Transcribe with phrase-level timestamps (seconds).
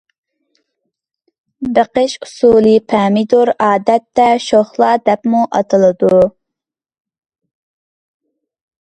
[1.75, 6.27] بېقىش ئۇسۇلى پەمىدۇر ئادەتتە شوخلا دەپمۇ ئاتىلىدۇ.